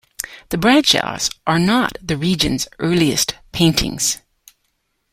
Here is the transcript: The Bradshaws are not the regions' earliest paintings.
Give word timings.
The 0.49 0.57
Bradshaws 0.57 1.29
are 1.45 1.59
not 1.59 1.95
the 2.01 2.17
regions' 2.17 2.67
earliest 2.79 3.35
paintings. 3.51 4.17